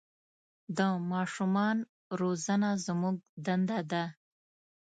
[0.77, 0.79] د
[1.11, 1.77] ماشومان
[2.19, 3.15] روزنه زموږ
[3.45, 4.03] دنده ده.